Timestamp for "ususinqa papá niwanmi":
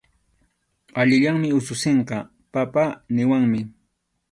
1.59-3.61